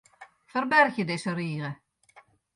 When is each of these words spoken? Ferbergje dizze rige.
Ferbergje 0.53 1.05
dizze 1.11 1.35
rige. 1.41 1.71